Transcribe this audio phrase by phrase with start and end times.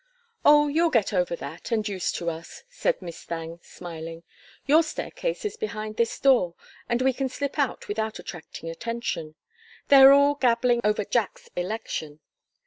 [0.43, 4.23] "Oh, you'll get over that, and used to us," said Miss Thangue, smiling.
[4.65, 6.55] "Your staircase is behind this door,
[6.89, 9.35] and we can slip out without attracting attention.
[9.89, 12.19] They are all gabbling over Jack's election."